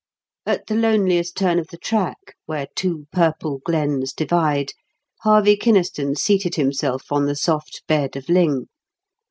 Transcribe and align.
At 0.47 0.65
the 0.65 0.73
loneliest 0.73 1.37
turn 1.37 1.59
of 1.59 1.67
the 1.67 1.77
track, 1.77 2.35
where 2.47 2.65
two 2.75 3.05
purple 3.11 3.59
glens 3.63 4.13
divide, 4.13 4.71
Harvey 5.19 5.55
Kynaston 5.55 6.17
seated 6.17 6.55
himself 6.55 7.11
on 7.11 7.27
the 7.27 7.35
soft 7.35 7.83
bed 7.85 8.15
of 8.15 8.27
ling. 8.27 8.65